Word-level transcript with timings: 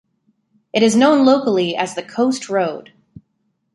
It 0.73 0.81
is 0.81 0.95
known 0.95 1.25
locally 1.27 1.75
as 1.75 1.93
the 1.93 2.01
Coast 2.01 2.49
Road. 2.49 2.91